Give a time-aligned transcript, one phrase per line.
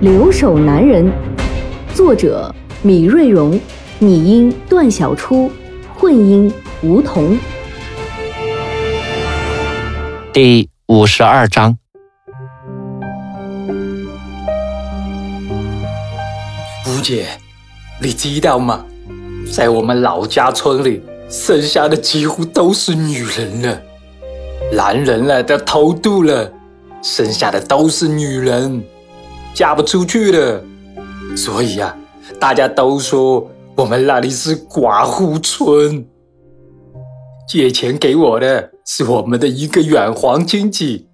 [0.00, 1.04] 留守男人》，
[1.94, 3.60] 作者米瑞荣，
[3.98, 5.50] 拟音段小初，
[5.94, 6.50] 混音
[6.82, 7.38] 吴桐。
[10.32, 11.76] 第五十二章。
[16.86, 17.26] 吴姐，
[18.00, 18.82] 你知道吗？
[19.52, 23.82] 在我们老家村里，剩下的几乎都是女人了，
[24.72, 26.50] 男人了都偷渡了，
[27.02, 28.82] 剩下的都是女人，
[29.54, 30.62] 嫁不出去的。
[31.36, 31.96] 所以啊，
[32.38, 36.06] 大家都说我们那里是寡妇村。
[37.48, 41.08] 借钱给我的是我们的一个远房亲戚，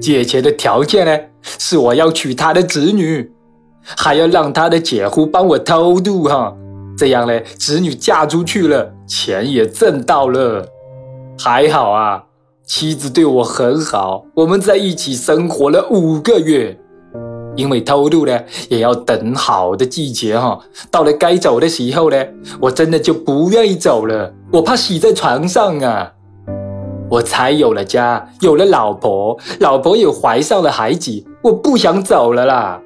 [0.00, 3.32] 借钱的条件呢，是我要娶他的子女。
[3.96, 6.54] 还要让他的姐夫帮我偷渡哈，
[6.98, 10.66] 这样呢，子女嫁出去了，钱也挣到了。
[11.38, 12.24] 还好啊，
[12.66, 16.78] 妻子对我很好，我们在一起生活了五个月。
[17.58, 20.56] 因为偷渡呢，也要等好的季节哈，
[20.92, 22.24] 到了该走的时候呢，
[22.60, 26.12] 我真的就不愿意走了，我怕死在床上啊。
[27.10, 32.80] 我才有了家，有了老婆，老婆也怀上了孩子，我不想走了啦。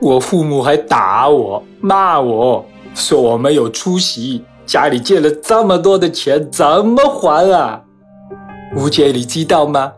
[0.00, 7.82] 我父母还打我、骂我，说我没有出息，家里借了这么多的钱怎么还啊？
[8.76, 9.94] 吴姐，你知道吗？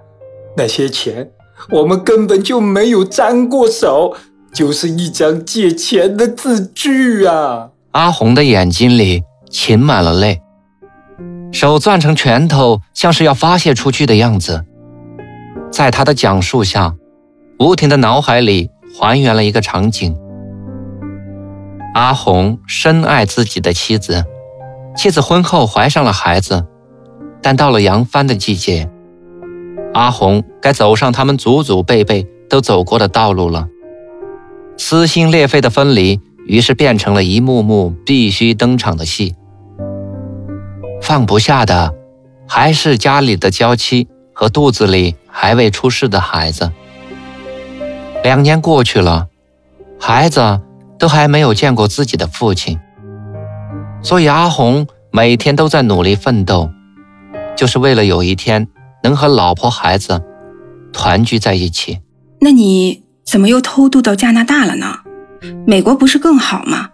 [0.56, 1.30] 那些钱
[1.70, 4.14] 我们根本就没有沾过手，
[4.52, 7.70] 就是一张借钱的字据啊！
[7.92, 10.40] 阿红的眼睛里噙满了泪，
[11.52, 14.64] 手攥成拳头，像是要发泄出去的样子。
[15.70, 16.94] 在他的讲述下，
[17.58, 18.70] 吴婷的脑海里。
[18.92, 20.16] 还原了一个场景：
[21.94, 24.24] 阿红深爱自己的妻子，
[24.96, 26.66] 妻子婚后怀上了孩子，
[27.40, 28.90] 但到了扬帆的季节，
[29.92, 33.68] 阿红该走上他们祖祖辈辈都走过的道路了。
[34.76, 39.34] 撕心裂肺的分离，于是变成了一幕幕必须登场的戏。
[41.02, 41.94] 放不下的，
[42.48, 46.70] 还是家里的娇妻和肚子里还未出世的孩子。
[48.22, 49.28] 两年过去了，
[49.98, 50.60] 孩子
[50.98, 52.78] 都还没有见过自己的父亲，
[54.02, 56.70] 所以阿红每天都在努力奋斗，
[57.56, 58.68] 就是为了有一天
[59.02, 60.22] 能和老婆孩子
[60.92, 62.00] 团聚在一起。
[62.40, 65.00] 那你怎么又偷渡到加拿大了呢？
[65.66, 66.90] 美国不是更好吗？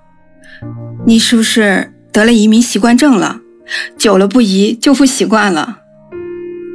[1.07, 3.41] 你是不是得了移民习惯症了？
[3.97, 5.79] 久了不移就不习惯了。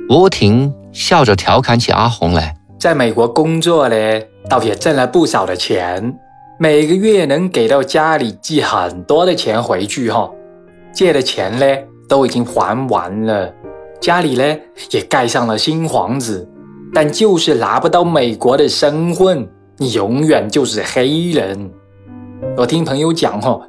[0.09, 4.27] 吴婷笑着调侃起阿红来，在美国工作嘞。
[4.49, 6.17] 倒也挣了不少的钱，
[6.59, 10.29] 每个月能给到家里寄很多的钱回去哈。
[10.91, 11.65] 借的钱呢
[12.09, 13.53] 都已经还完了，
[14.01, 14.57] 家里呢
[14.89, 16.49] 也盖上了新房子，
[16.91, 19.47] 但就是拿不到美国的身份，
[19.77, 21.71] 你永远就是黑人。
[22.57, 23.61] 我听朋友讲哈，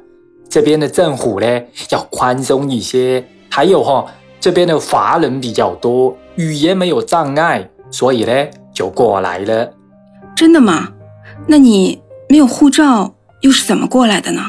[0.49, 1.61] 这边的政府呢
[1.91, 4.05] 要宽松一些，还有哈
[4.39, 8.33] 这边的华人比较多，语言没有障碍，所以呢
[8.73, 9.71] 就过来了。
[10.35, 10.89] 真的吗？
[11.47, 14.41] 那你没有护照又是怎么过来的呢？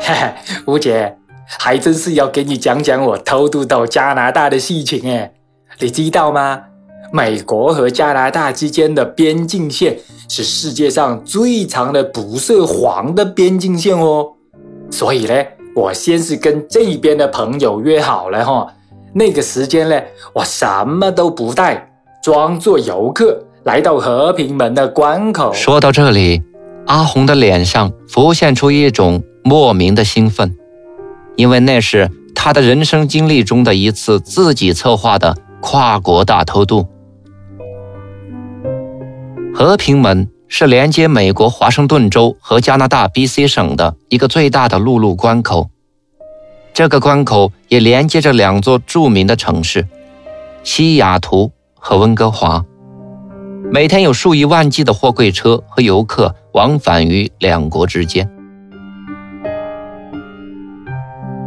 [0.00, 0.32] 嘿嘿，
[0.64, 1.14] 吴姐，
[1.58, 5.32] 还真是要给你讲讲我偷渡到加拿大的事情哎。
[5.78, 6.60] 你知道吗？
[7.12, 14.32] 美国和加拿大之间的边境线是世界上最长的不设防的边境线哦。
[14.90, 15.44] 所以呢，
[15.74, 18.66] 我先是跟这边的朋友约好了哈，
[19.12, 20.00] 那个时间呢，
[20.32, 21.90] 我什么都不带，
[22.22, 23.44] 装作游客。
[23.64, 25.52] 来到和平门的关口。
[25.52, 26.42] 说到这里，
[26.86, 30.56] 阿红的脸上浮现出一种莫名的兴奋，
[31.40, 36.86] 因为那是他的人生经历中的一次自己策划的跨国大偷渡。
[39.54, 45.70] 和平门是连接美国华盛顿州和加拿大 B.C 省的一个最大的陆路关口，
[46.74, 49.88] 这个关口也连接着两座著名的城市——
[50.62, 52.62] 西雅图和温哥华。
[53.72, 58.30] 每天有数以万计的货柜车和游客往返于两国之间。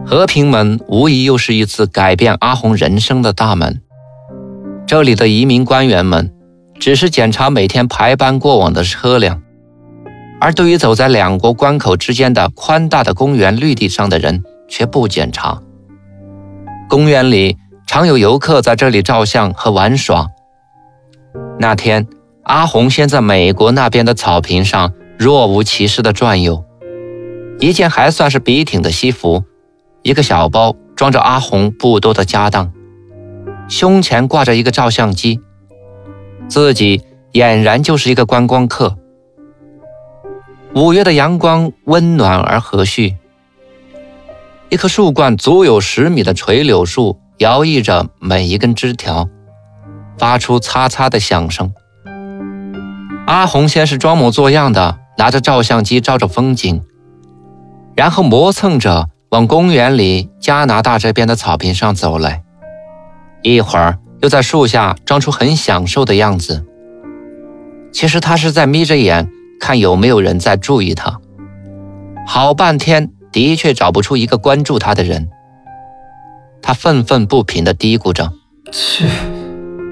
[0.05, 3.81] 和平门无疑又是一次改变阿红人生的大门。
[4.85, 6.31] 这里的移民官员们
[6.79, 9.41] 只是检查每天排班过往的车辆，
[10.41, 15.61] 而对于走在两国关口之间的宽大的公园绿地上的人却不检查。
[16.89, 17.57] 公园里
[17.87, 20.27] 常有游客在这里照相和玩耍。
[21.59, 22.05] 那天，
[22.43, 26.63] 阿红先在美国那边的草坪上若无其事地转悠，
[27.59, 29.43] 一件还算是笔挺的西服，
[30.03, 32.71] 一个小包装着阿红不多的家当，
[33.69, 35.39] 胸前挂着一个照相机，
[36.49, 37.01] 自己
[37.31, 38.97] 俨然就是一个观光客。
[40.75, 43.15] 五月的阳光温暖而和煦，
[44.69, 49.29] 一棵树冠足有十米的垂柳树摇曳着每一根枝条，
[50.17, 51.73] 发出擦擦的响声。
[53.25, 56.81] 阿红先是装模作样的拿着照相机照着风景，
[57.95, 62.43] 然后磨蹭着往公园里加拿大这边的草坪上走来，
[63.41, 66.63] 一会儿又在树下装出很享受的样子。
[67.91, 69.27] 其实他是在眯着眼。
[69.59, 71.21] 看有没有人在注意他。
[72.27, 75.29] 好半天，的确找不出一个关注他的人。
[76.61, 78.29] 他愤愤不平地嘀咕着
[78.73, 79.05] ：“切，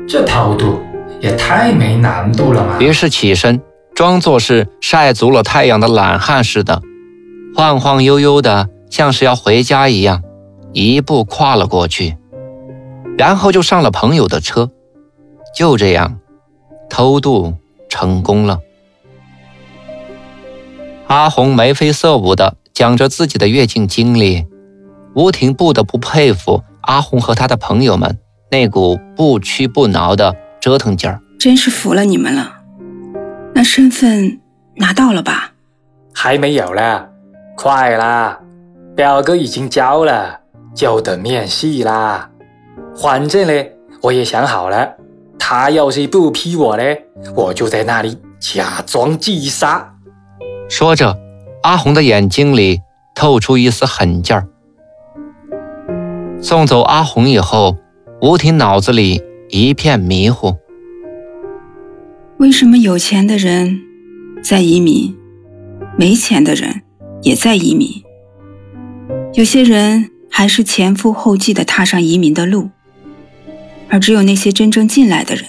[0.09, 0.81] 这偷渡
[1.21, 3.61] 也太没难度了吧！”于是起身，
[3.95, 6.81] 装作是晒足了太阳的懒汉似的，
[7.55, 10.21] 晃晃悠悠的，像是要回家一样，
[10.73, 12.17] 一步跨了过去，
[13.17, 14.69] 然后就上了朋友的车。
[15.57, 16.19] 就这样，
[16.89, 17.55] 偷渡
[17.89, 18.59] 成功了。
[21.07, 24.45] 阿红眉飞色舞地讲着自己的越境经历，
[25.15, 31.21] 吴婷不得不佩服阿红和他的朋友们那股不屈不挠的折腾劲儿。
[31.39, 32.59] 真是服了你们了。
[33.53, 34.39] 那身份
[34.75, 35.53] 拿到了吧？
[36.13, 37.07] 还没有呢，
[37.57, 38.39] 快啦！
[38.95, 40.39] 表哥已经交了，
[40.75, 42.29] 就等面试啦。
[42.95, 43.63] 反正呢，
[44.01, 44.95] 我也想好了，
[45.39, 46.83] 他要是不批我呢，
[47.35, 49.95] 我就在那里假装自杀。
[50.69, 51.17] 说着，
[51.63, 52.81] 阿红的眼睛里
[53.15, 54.47] 透出一丝狠劲儿。
[56.41, 57.77] 送走阿红以后，
[58.21, 60.55] 吴婷脑子里一片迷糊。
[62.39, 63.79] 为什么有钱的人
[64.43, 65.15] 在移民，
[65.97, 66.81] 没钱的人
[67.21, 68.00] 也在移民？
[69.33, 72.69] 有些人还是前赴后继地踏上移民的路，
[73.87, 75.45] 而只有那些真正进来的人，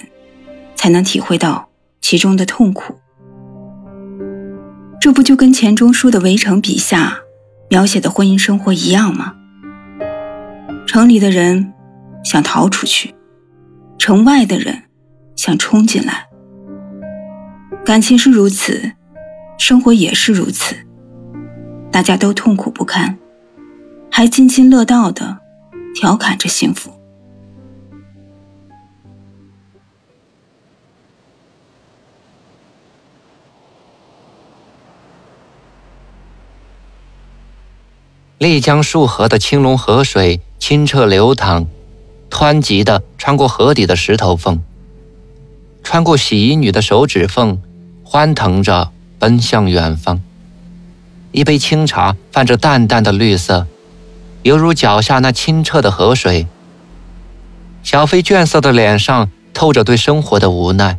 [0.76, 1.69] 才能体会到
[2.00, 2.94] 其中的痛苦。
[5.00, 7.19] 这不就跟钱钟书的《围城》笔下
[7.69, 9.34] 描写的婚姻生活一样吗？
[10.87, 11.73] 城里的人
[12.23, 13.12] 想逃出去，
[13.99, 14.84] 城外的人
[15.34, 16.26] 想冲进来。
[17.84, 18.93] 感情是如此，
[19.58, 20.76] 生活也是如此。
[21.90, 23.19] 大家都痛苦不堪，
[24.14, 25.38] 还津津乐道的
[25.94, 26.93] 调侃着幸福。
[38.37, 41.67] 丽江束河的青龙河水清澈流淌，
[42.29, 44.61] 湍急的穿过河底的石头缝，
[45.82, 47.62] 穿过洗衣女的手指缝，
[48.05, 50.20] 欢腾着奔向远方。
[51.31, 53.67] 一杯清茶泛着淡淡的绿色，
[54.43, 56.47] 犹如脚下那清澈的河水。
[57.83, 60.99] 小飞倦色的脸上透着对生活的无奈，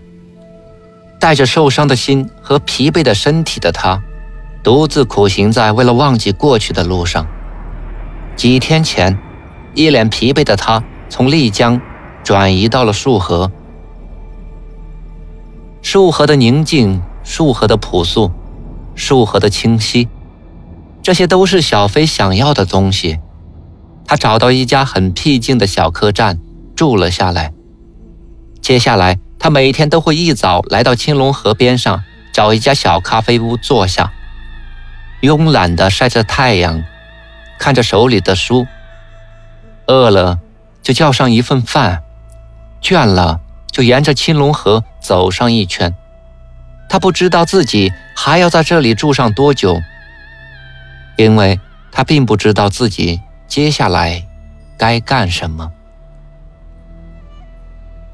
[1.19, 4.01] 带着受伤的心和疲惫的身体的他。
[4.63, 7.27] 独自苦行在为了忘记过去的路上。
[8.37, 9.19] 几天前，
[9.75, 11.81] 一脸疲惫的他从丽江
[12.23, 13.51] 转移到了束河。
[15.81, 18.31] 束河的宁静，束河的朴素，
[18.95, 20.07] 束河的清晰，
[21.01, 23.19] 这些都是小飞想要的东西。
[24.13, 26.37] 他找到一家很僻静的小客栈
[26.75, 27.51] 住了下来。
[28.61, 34.13] 接下来，他每天都会一早来到青龙河边上，找一家小咖啡屋坐下。
[35.23, 36.83] 慵懒地晒着太阳，
[37.57, 38.67] 看着手里的书。
[39.87, 40.37] 饿了
[40.83, 42.03] 就叫上一份饭，
[42.83, 43.41] 倦了
[43.71, 45.91] 就沿着青龙河走上一圈。
[46.87, 49.81] 他不知道自己还要在这里住上多久，
[51.17, 51.59] 因为
[51.91, 53.19] 他并不知道自己
[53.53, 54.25] 接下来
[54.79, 55.71] 该干什么。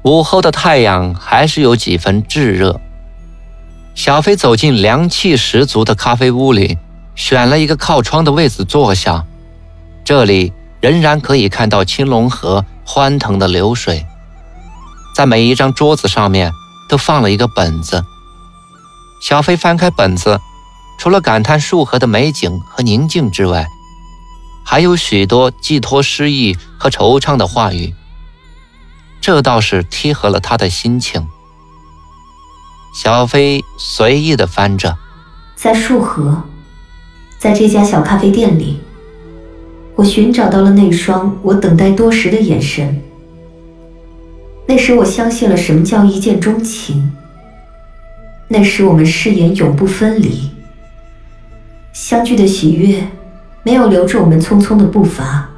[0.02, 2.78] 午后的太阳还是有几分炙热。
[3.94, 6.76] 小飞走进凉气十足的咖啡屋里。
[7.14, 9.24] 选了一个靠窗的位子坐下，
[10.04, 14.06] 这里仍然可以看到青龙河欢腾的流水。
[15.16, 16.52] 在每一张桌子上面
[16.86, 18.04] 都放了一个本子。
[19.22, 20.38] 小飞翻开本子，
[20.98, 23.66] 除了感叹束河的美景和宁静之外，
[24.70, 27.92] 还有许多寄托诗意和惆怅的话语。
[29.20, 31.26] 这倒是贴合了他的心情。
[32.94, 34.96] 小飞随意地翻着。
[35.56, 36.44] 在束河，
[37.36, 38.78] 在这家小咖啡店里，
[39.96, 43.02] 我寻找到了那双我等待多时的眼神。
[44.68, 47.10] 那时我相信了什么叫一见钟情。
[48.46, 50.48] 那时我们誓言永不分离。
[51.92, 53.04] 相聚的喜悦，
[53.62, 55.48] 没有留住我们匆匆的步伐。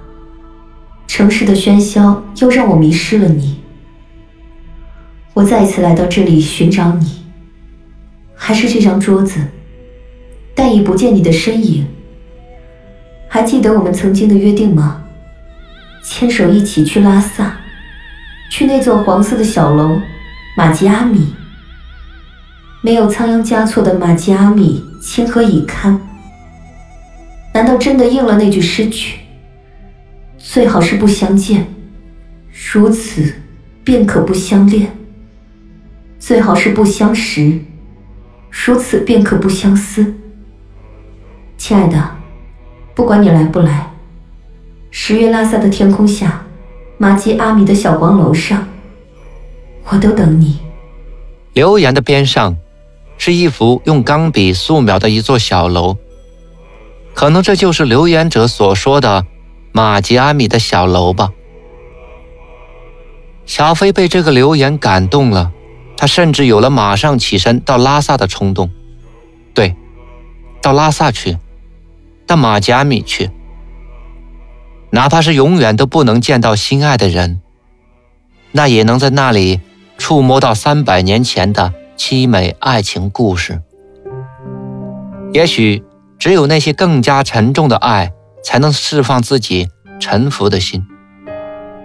[1.07, 3.61] 城市的喧嚣又让我迷失了你。
[5.35, 7.25] 我再一次来到这里寻找你，
[8.35, 9.41] 还是这张桌子，
[10.55, 11.87] 但已不见你的身影。
[13.29, 15.03] 还记得我们曾经的约定吗？
[16.03, 17.57] 牵手一起去拉萨，
[18.51, 20.01] 去那座黄色的小楼
[20.57, 21.35] 马吉阿米。
[22.83, 26.01] 没有仓央嘉措的马吉阿米，情何以堪？
[27.53, 29.17] 难道真的应了那句诗句？
[30.39, 31.67] 最好是不相见，
[32.73, 33.35] 如此
[33.85, 34.87] 便可不相恋；
[36.19, 37.59] 最好是不相识，
[38.51, 40.15] 如此便可不相思。
[41.57, 42.17] 亲爱的，
[42.95, 43.93] 不管你来不来，
[44.91, 46.45] 十月拉萨的天空下，
[46.99, 48.67] 玛吉阿米的小黄楼上，
[49.85, 50.59] 我都等你。
[51.53, 52.57] 留言的边上，
[53.17, 55.97] 是一幅用钢笔素描的一座小楼，
[57.15, 59.27] 可能这就是留言者所说的。
[59.75, 61.31] 马吉阿米的小楼吧。
[63.47, 65.51] 小飞被这个留言感动了，
[65.97, 68.71] 他甚至有了马上起身到拉萨的冲动。
[69.55, 69.75] 对，
[70.61, 71.39] 到拉萨去，
[72.27, 73.31] 到马吉阿米去，
[74.91, 77.41] 哪怕是永远都不能见到心爱的人，
[78.51, 79.61] 那也能在那里
[79.97, 83.63] 触摸到三百年前的凄美爱情故事。
[85.33, 85.83] 也许
[86.23, 88.13] 只有那些更加沉重的爱。
[88.45, 89.69] 才能释放自己
[90.01, 90.85] 沉浮的心，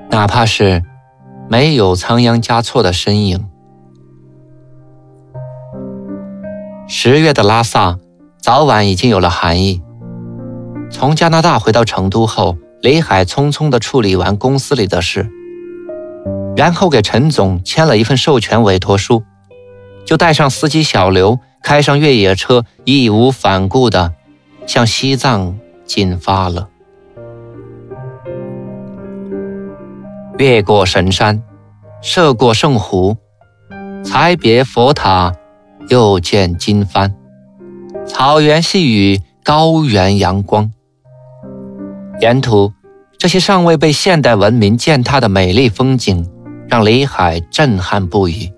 [0.10, 0.84] 哪怕是
[1.50, 3.48] 没有仓央嘉措的身影。
[6.88, 8.00] 十月的拉萨，
[8.42, 9.84] 早晚已经有了寒意。
[10.90, 15.30] 从加拿大回到成都后，李海匆匆地处理完公司里的事，
[16.56, 19.24] 然后给陈总签了一份授权委托书，
[20.08, 24.14] 就带上司机小刘，开上越野车，义无反顾地
[24.68, 25.58] 向西藏。
[25.88, 26.68] 进发了，
[30.38, 31.42] 越过神山，
[32.02, 33.16] 涉过圣湖，
[34.04, 35.34] 才别佛塔，
[35.88, 37.16] 又见金帆。
[38.06, 40.70] 草原细雨，高原阳光。
[42.20, 42.74] 沿途
[43.18, 46.30] 这些尚未被现代文明践踏的美丽风景，
[46.68, 48.52] 让李海震撼不已。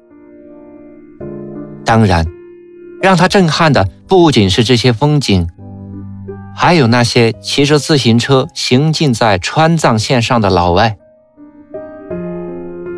[1.86, 2.26] 当然，
[3.04, 5.48] 让他震撼的不仅是这些风景。
[6.62, 10.98] 还有那些骑着自行车行进在川藏线上的老外，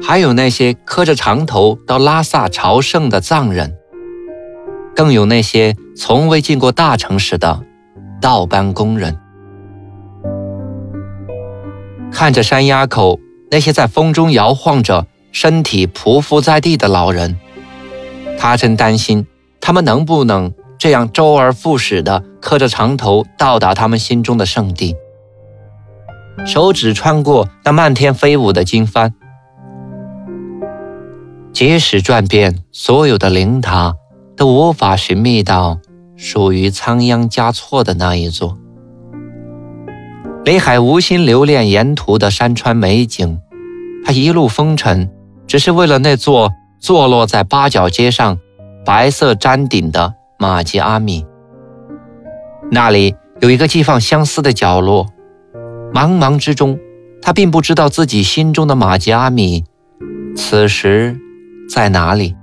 [0.02, 3.78] 还有那些磕着长头到拉萨朝圣的藏人，
[4.96, 7.62] 更有那些从未进过大城市的
[8.20, 9.20] 倒班工人。
[12.12, 13.20] 看着山崖口
[13.52, 17.38] 那些在风中摇晃着、身体匍匐在地的老人，
[18.40, 19.28] 他真担心
[19.62, 20.52] 他们能不能。
[20.82, 24.96] 这样周而复始的磕着长头到达他们心中的圣地，
[26.44, 29.12] 手指穿过那漫天飞舞的经幡，
[31.54, 33.94] 即使转遍所有的灵塔，
[34.36, 35.78] 都无法寻觅到
[36.18, 38.58] 属于仓央嘉措的那一座。
[40.44, 43.40] 李海无心留恋沿途的山川美景，
[44.04, 45.08] 他一路风尘，
[45.46, 48.40] 只是为了那座坐落在八角街上、
[48.84, 50.16] 白色毡顶的。
[50.42, 51.24] 马吉阿米，
[52.72, 55.06] 那里有一个寄放相思的角落。
[55.94, 56.80] 茫茫之中，
[57.22, 59.64] 他并不知道自己心中的马吉阿米，
[60.36, 61.16] 此时
[61.70, 62.36] 在哪里。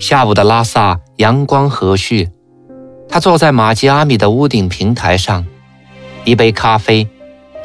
[0.00, 2.30] 下午的拉萨阳光和煦，
[3.10, 5.44] 他坐在马吉阿米的屋顶平台上，
[6.24, 7.06] 一杯咖啡，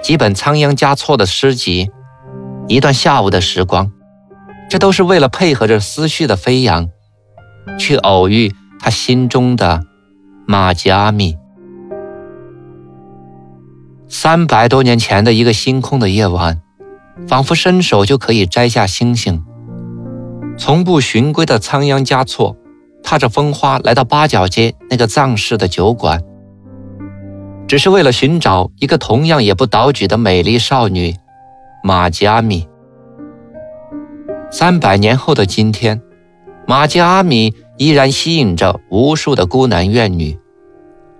[0.03, 1.89] 几本仓央嘉措的诗集，
[2.67, 3.89] 一段下午的时光。
[4.69, 6.89] 这都是为了配合着思绪的飞扬，
[7.79, 9.85] 去偶遇他心中的
[10.45, 11.37] 马吉阿米。
[14.09, 16.61] 三百多年前的一个星空的夜晚，
[17.27, 19.43] 仿佛伸手就可以摘下星星。
[20.57, 22.57] 从不循规的仓央嘉措，
[23.03, 26.21] 踏着风花来到八角街那个藏式的酒馆，
[27.67, 31.15] 只是为了寻找一个同样也不倒举的美丽少女
[31.83, 32.67] 马吉阿米。
[34.49, 36.01] 三百年后的今天，
[36.65, 40.35] 玛吉阿米依然吸引着无数的孤男怨女，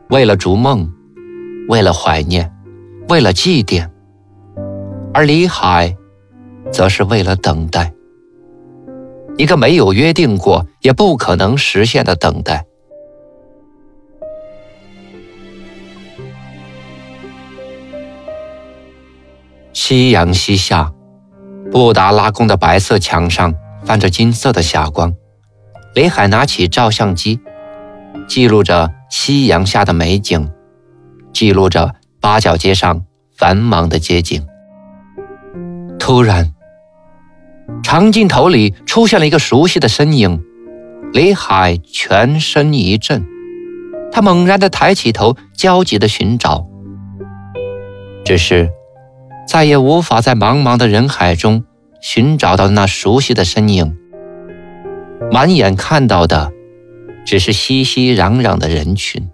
[0.09, 0.91] 为了逐梦，
[1.69, 2.51] 为了怀念，
[3.09, 3.87] 为了祭奠；
[5.13, 5.95] 而李海，
[6.71, 7.93] 则是为了等待。
[9.37, 10.87] 一个没有约定过，也。
[10.87, 12.65] 也不可能实现的等待。
[19.73, 20.93] 夕阳西下，
[21.71, 25.13] 布达拉宫的白色墙上泛着金色的霞光。
[25.93, 27.39] 雷海拿起照相机，
[28.27, 30.49] 记录着夕阳下的美景，
[31.33, 33.03] 记录着八角街上
[33.35, 34.45] 繁忙的街景。
[35.99, 36.53] 突然，
[37.83, 40.41] 长镜头里出现了一个熟悉的身影，
[41.13, 43.25] 雷海全身一震，
[44.11, 46.65] 他猛然地抬起头，焦急地寻找，
[48.23, 48.69] 只是
[49.47, 51.63] 再也无法在茫茫的人海中
[52.01, 53.97] 寻找到那熟悉的身影。
[55.31, 56.51] 满眼看到的，
[57.25, 59.29] 只是熙熙攘攘的人群。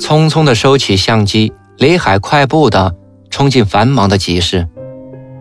[0.00, 2.94] 匆匆地收起相机，李海快步地
[3.28, 4.66] 冲进繁忙的集市，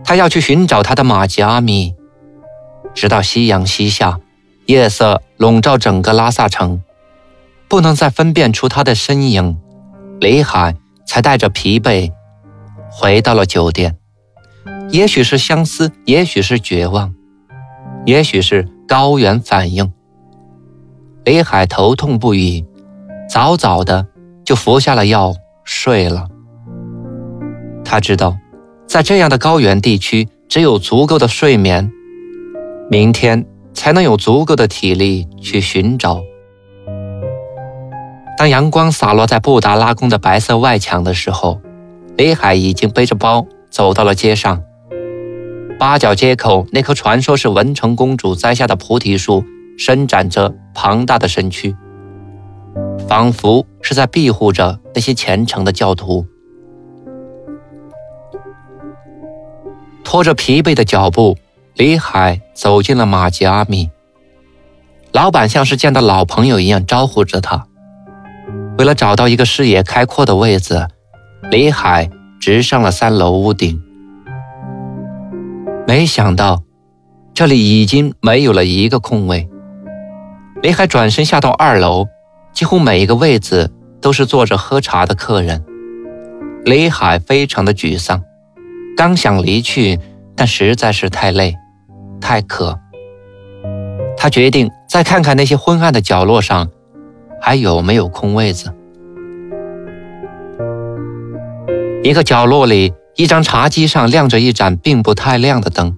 [0.03, 1.95] 他要去寻找他的马吉阿米。
[2.93, 4.19] 直到夕阳西下，
[4.65, 6.81] 夜色笼罩整个拉萨城，
[7.69, 9.57] 不能再分辨出他的身影，
[10.19, 10.75] 李海
[11.07, 12.11] 才带着疲惫
[12.99, 13.95] 回到了酒店。
[14.89, 17.13] 也许是相思，也许是绝望。
[18.05, 19.93] 也许是高原反应，
[21.23, 22.65] 李海头痛不已，
[23.29, 24.05] 早早的
[24.43, 26.27] 就服下了药睡了。
[27.85, 28.37] 他知道，
[28.85, 31.89] 在这样的高原地区，只有足够的睡眠，
[32.89, 36.21] 明天才能有足够的体力去寻找。
[38.37, 41.61] 当阳光洒落在布达拉宫的白色外墙的时候，
[42.19, 44.61] 李海已经背着包走到了街上。
[45.79, 49.41] 八角街口那棵传说是文成公主栽下的菩提树，
[49.77, 51.73] 伸展着庞大的身躯，
[53.07, 56.27] 仿佛是在庇护着那些虔诚的教徒。
[60.03, 61.37] 拖着疲惫的脚步，
[61.75, 63.89] 李海走进了马吉阿米。
[65.13, 67.65] 老板像是见到老朋友一样招呼着他。
[68.77, 70.89] 为了找到一个视野开阔的位子，
[71.51, 73.81] 李海直上了三楼屋顶。
[75.87, 76.61] 没想到，
[77.33, 79.49] 这里已经没有了一个空位。
[80.61, 82.05] 李海转身下到二楼，
[82.53, 85.65] 几乎每一个位子都是坐着喝茶的客人。
[86.65, 88.21] 李海非常的沮丧，
[88.95, 89.97] 刚想离去，
[90.35, 91.55] 但实在是太累，
[92.21, 92.77] 太渴。
[94.15, 96.69] 他决定再看看那些昏暗的角落上，
[97.41, 98.71] 还有没有空位子。
[102.03, 102.93] 一个角落里。
[103.15, 105.97] 一张茶几上亮着一盏并不太亮的灯，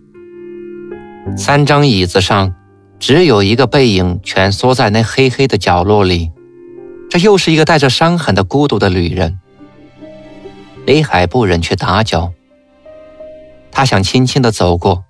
[1.38, 2.56] 三张椅子上
[3.00, 6.32] 只有一个背影蜷缩在那黑黑的角落里，
[7.12, 9.38] 这又是一个带着伤痕的孤独的旅人。
[10.88, 12.32] 李海不忍去打搅，
[13.72, 15.04] 他想轻轻地走过，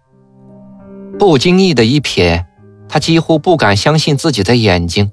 [1.17, 2.43] 不经意的一瞥，
[2.89, 5.12] 他几乎不敢相信自己的眼睛，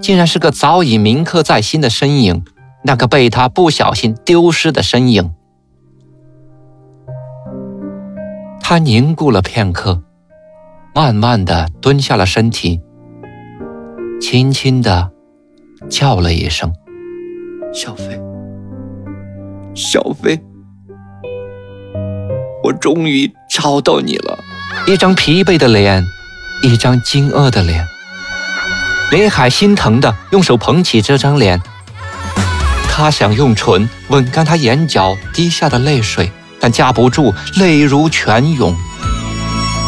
[0.00, 2.42] 竟然是个早已铭刻在心的身影，
[2.84, 5.32] 那个被他不小心丢失的身影。
[8.60, 10.02] 他凝固了片刻，
[10.94, 12.80] 慢慢的蹲下了身体，
[14.20, 15.10] 轻轻的
[15.90, 16.72] 叫了一声
[17.74, 18.18] ：“小飞，
[19.74, 20.40] 小飞，
[22.64, 24.38] 我终于找到你了。”
[24.88, 26.04] 一张疲惫的脸，
[26.62, 27.86] 一张惊愕的脸。
[29.10, 31.60] 林海心疼的用手捧起这张脸，
[32.94, 36.30] 他想用唇吻干他眼角滴下的泪水。
[36.60, 38.72] 但架不住泪如泉涌，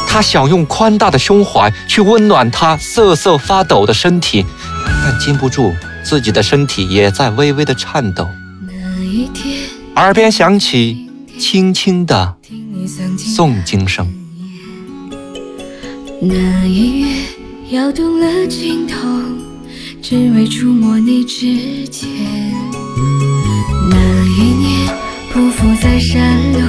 [0.08, 4.44] 他想用宽大的胸怀去温暖他瑟瑟发抖的身体，
[5.04, 8.28] 但禁不住自己的身体也在微微的颤抖。
[9.94, 12.34] 耳边响起轻轻的
[13.16, 14.12] 诵经声。
[16.20, 17.06] 那一月
[17.70, 18.96] 摇动了尽头，
[20.02, 22.08] 只为触摸你指尖。
[25.34, 26.60] 匍匐在山路，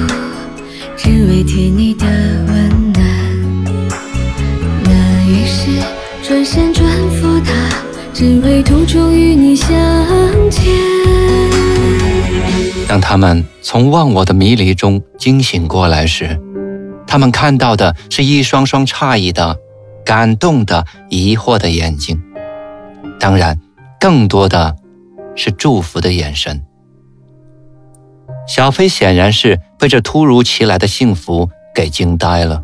[0.96, 3.04] 只为贴你的温暖。
[4.82, 4.90] 那
[5.24, 5.70] 一世
[6.20, 7.52] 转山转佛塔，
[8.12, 9.70] 只为途中与你相
[10.50, 10.64] 见。
[12.88, 16.36] 当他们从忘我的迷离中惊醒过来时，
[17.06, 19.56] 他们看到的是一双双诧异的、
[20.04, 22.20] 感动的、疑惑的眼睛，
[23.20, 23.60] 当然，
[24.00, 24.74] 更多的
[25.36, 26.60] 是祝福的眼神。
[28.46, 32.62] 小飞显然是被这突如其来的幸福给惊呆了，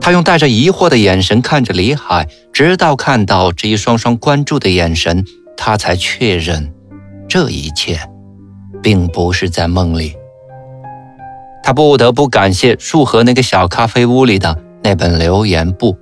[0.00, 5.24] 他用带着疑惑的眼神看着李海，直到看到这一双双关注的眼神，
[5.56, 6.72] 他才确认，
[7.28, 7.98] 这一切，
[8.82, 10.14] 并不是在梦里。
[11.62, 15.98] 他不得不感谢树河那个小咖啡屋里的那本留言簿，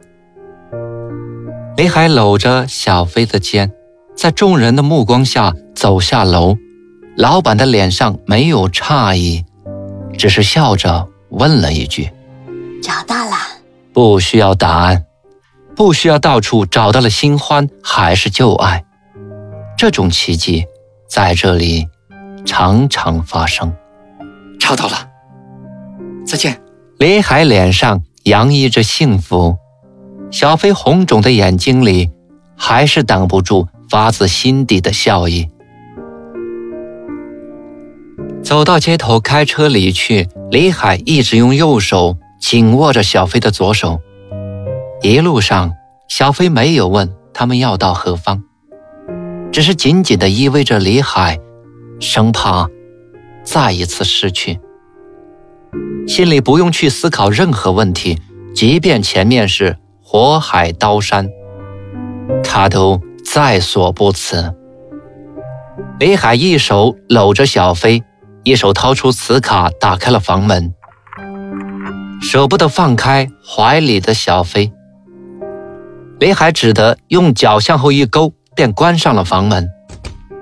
[1.77, 3.73] 李海搂着小飞的肩，
[4.15, 6.57] 在众人的目光下走下楼。
[7.19, 9.45] 老板的脸上没有诧异，
[10.17, 12.09] 只是笑着问了一句
[12.81, 13.37] ：“找到了？
[13.93, 15.05] 不需要答案，
[15.75, 18.85] 不需要到处找到了新欢还是旧爱，
[19.77, 20.65] 这种奇迹
[21.11, 21.89] 在这里
[22.47, 23.75] 常常发生。”
[24.61, 25.09] 找到了，
[26.25, 26.63] 再见。
[26.99, 29.57] 李海脸上洋溢着幸福，
[30.31, 32.11] 小飞红肿的眼睛里
[32.57, 35.49] 还是挡不住发自心底的笑意。
[38.49, 40.27] 走到街头，开车离去。
[40.51, 44.01] 李海一直用右手紧握着小飞的左手。
[45.03, 45.75] 一路上，
[46.09, 48.43] 小飞没有问他们要到何方，
[49.53, 51.39] 只是紧紧地依偎着李海，
[52.01, 52.67] 生怕
[53.45, 54.59] 再一次失去。
[56.07, 58.19] 心里不用去思考任何问题，
[58.55, 61.29] 即便前面是火海刀山，
[62.43, 64.55] 他都在所不辞。
[66.01, 68.03] 李海一手搂着小飞。
[68.49, 70.73] 一手掏出磁卡，打开了房门，
[72.23, 74.73] 舍不得放开怀里的小飞。
[76.19, 79.69] 李海只得用脚向后一勾，便关上了房门，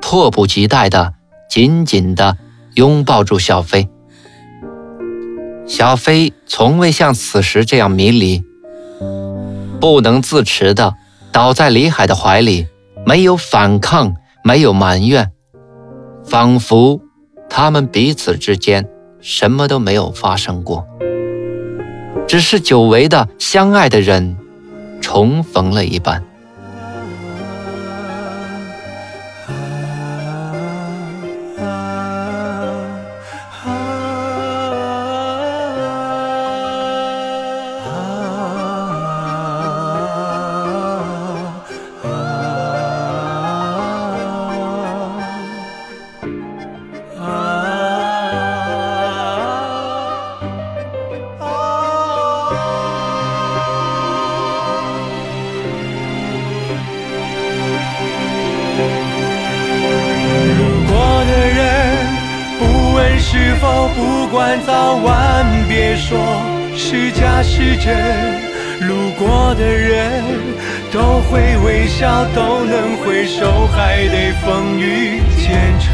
[0.00, 1.14] 迫不及待的
[1.50, 2.36] 紧紧的
[2.74, 3.88] 拥抱住小飞。
[5.66, 8.40] 小飞从未像此时这样迷离，
[9.80, 10.94] 不能自持的
[11.32, 12.68] 倒在李海的怀里，
[13.04, 14.14] 没有反抗，
[14.44, 15.32] 没有埋怨，
[16.24, 17.00] 仿佛……
[17.48, 18.88] 他们彼此之间
[19.20, 20.86] 什么都没有发生过，
[22.26, 24.36] 只是久违的相爱的人
[25.00, 26.24] 重逢了一般。
[67.42, 67.94] 是假是真，
[68.88, 70.22] 路过的人
[70.90, 75.92] 都会微笑，都能挥手，还得风雨兼程。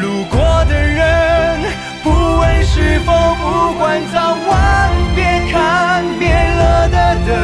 [0.00, 1.60] 路过的人，
[2.02, 7.34] 不问是否，不管早晚，别看变了的灯。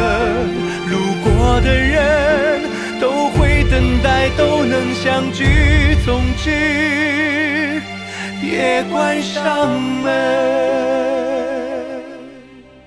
[0.89, 2.63] 路过的人
[3.01, 7.83] 都会等待，都能相聚，总之。
[8.41, 11.12] 别关上门。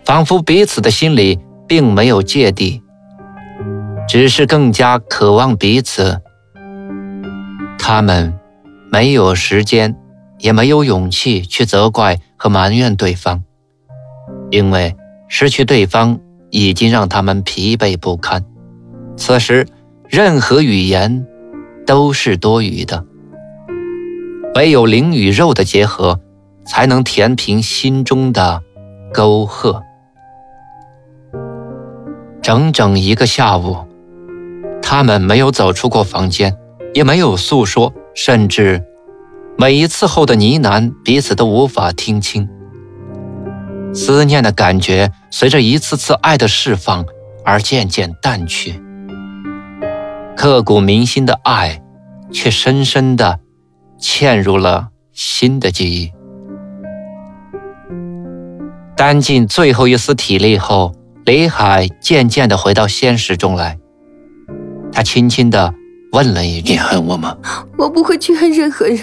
[0.05, 2.81] 仿佛彼此的心里并没有芥蒂，
[4.07, 6.21] 只是更加渴望彼此。
[7.79, 8.33] 他们
[8.91, 9.95] 没有时间，
[10.37, 13.43] 也没有勇气去责怪和埋怨对方，
[14.51, 14.95] 因为
[15.27, 16.19] 失去对方
[16.51, 18.45] 已经让他们疲惫不堪。
[19.17, 19.67] 此时，
[20.07, 21.25] 任何语言
[21.85, 23.03] 都是多余的。
[24.53, 26.19] 唯有灵与肉的结合，
[26.63, 28.61] 才能填平心中的
[29.11, 29.81] 沟壑。
[32.45, 33.75] 整整一个下午，
[34.79, 36.55] 他们没有走出过房间，
[36.93, 38.83] 也没有诉说，甚至
[39.57, 42.47] 每一次后的呢喃，彼此都无法听清。
[43.95, 47.03] 思念的感觉随着一次次爱的释放
[47.43, 48.79] 而渐渐淡去，
[50.37, 51.81] 刻骨铭心的爱，
[52.31, 53.39] 却深深的。
[53.99, 56.11] 嵌入了新的记忆。
[58.95, 60.94] 担尽最后一丝体力后，
[61.25, 63.79] 李海渐渐地回到现实中来。
[64.91, 65.73] 他轻轻地
[66.11, 67.35] 问了一句：“你恨我吗
[67.79, 68.99] ？”“我不会去恨任何人，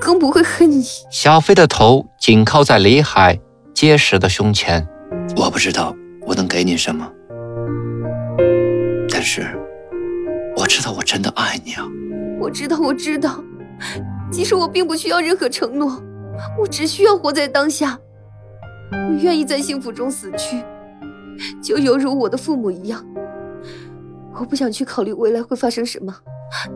[0.00, 3.38] 更不会恨你。”小飞的头紧靠在李海
[3.72, 4.84] 结实的胸前。
[5.38, 5.94] “我不知道
[6.26, 7.08] 我能给你什么，
[9.08, 9.46] 但是
[10.56, 11.86] 我知道我真的爱你啊。
[12.42, 13.40] ”“我知道，我知道。”
[14.32, 16.02] 其实我并不需要任何承诺，
[16.58, 17.96] 我只需要活在当下。
[18.90, 20.62] 我愿意在幸福中死去，
[21.62, 23.04] 就犹如我的父母一样。
[24.40, 26.14] 我不想去考虑未来会发生什么，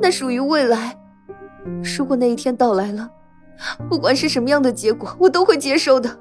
[0.01, 0.99] 那属于未来。
[1.97, 3.09] 如果那一天到来了，
[3.89, 6.19] 不管是什么样的结果，我都会接受的。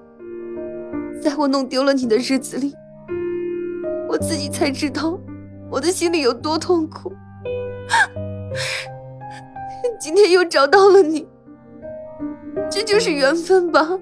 [1.19, 2.73] 在我弄丢了你的日子里，
[4.07, 5.19] 我自己才知道
[5.69, 7.11] 我的心里有多痛苦。
[9.99, 11.27] 今天又找到了你，
[12.69, 13.97] 这就是缘分吧。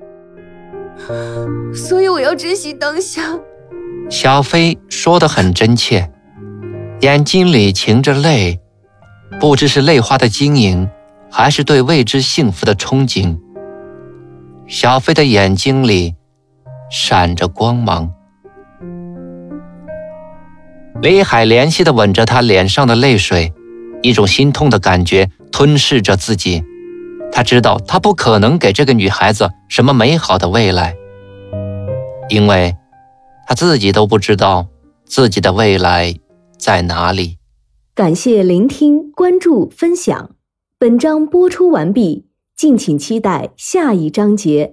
[1.74, 3.40] 所以我要珍惜当下。
[4.10, 6.12] 小飞说的很真切，
[7.02, 8.60] 眼睛里噙着泪，
[9.40, 10.90] 不知是泪花的晶莹，
[11.32, 13.38] 还是对未知幸福的憧憬。
[14.68, 16.16] 小飞的眼睛里
[16.92, 18.12] 闪着光芒。
[21.02, 23.54] 李海怜惜地吻着她脸上的泪水，
[24.02, 26.64] 一种心痛的感觉吞噬着自己。
[27.32, 30.96] 他知道，他不可能给这个女孩子什么美好的未来，
[32.28, 32.76] 因为
[33.50, 34.68] 他自己都不知道
[35.06, 36.16] 自己的未来
[36.60, 37.40] 在哪里。
[37.96, 40.36] 感谢聆听、关注、分享。
[40.78, 44.68] 本章播出完毕，敬请期待下一章节。